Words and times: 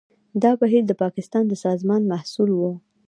دا 0.43 0.51
بهیر 0.61 0.83
د 0.87 0.91
پاکستان 1.03 1.43
د 1.47 1.53
سازمان 1.65 2.01
محصول 2.11 2.49
و. 2.53 2.61